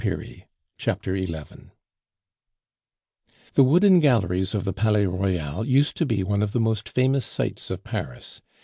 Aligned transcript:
PART 0.03 0.27
II 1.07 1.25
The 3.53 3.63
Wooden 3.63 3.99
Galleries 3.99 4.55
of 4.55 4.63
the 4.63 4.73
Palais 4.73 5.05
Royal 5.05 5.63
used 5.63 5.95
to 5.97 6.07
be 6.07 6.23
one 6.23 6.41
of 6.41 6.53
the 6.53 6.59
most 6.59 6.89
famous 6.89 7.23
sights 7.23 7.69
of 7.69 7.83
Paris. 7.83 8.41